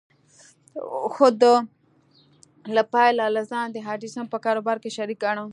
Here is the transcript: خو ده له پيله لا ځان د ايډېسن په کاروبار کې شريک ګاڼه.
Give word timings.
خو 1.13 1.25
ده 1.41 1.53
له 2.75 2.81
پيله 2.93 3.25
لا 3.35 3.41
ځان 3.51 3.65
د 3.71 3.77
ايډېسن 3.89 4.25
په 4.29 4.37
کاروبار 4.45 4.77
کې 4.83 4.89
شريک 4.97 5.19
ګاڼه. 5.23 5.45